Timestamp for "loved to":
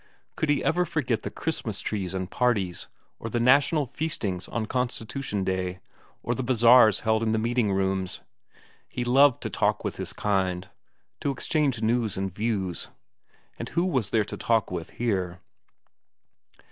9.03-9.51